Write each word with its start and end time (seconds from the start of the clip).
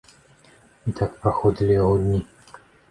І 0.91 0.95
так 1.01 1.11
праходзілі 1.21 1.79
яго 1.83 1.95
дні. 2.09 2.21